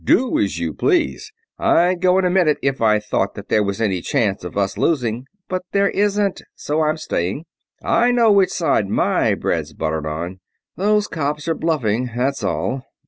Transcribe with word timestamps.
"Do 0.03 0.39
as 0.39 0.57
you 0.57 0.73
please. 0.73 1.31
I'd 1.59 2.01
go 2.01 2.17
in 2.17 2.25
a 2.25 2.29
minute 2.31 2.57
if 2.63 2.81
I 2.81 2.97
thought 2.99 3.35
that 3.35 3.49
there 3.49 3.61
was 3.63 3.79
any 3.79 4.01
chance 4.01 4.43
of 4.43 4.57
us 4.57 4.75
losing; 4.75 5.27
but 5.47 5.61
there 5.73 5.91
isn't, 5.91 6.41
so 6.55 6.81
I'm 6.81 6.97
staying. 6.97 7.45
I 7.83 8.11
know 8.11 8.31
which 8.31 8.49
side 8.49 8.87
my 8.89 9.35
bread's 9.35 9.73
buttered 9.73 10.07
on. 10.07 10.39
Those 10.75 11.07
cops 11.07 11.47
are 11.47 11.53
bluffing, 11.53 12.09
that's 12.17 12.43
all. 12.43 12.81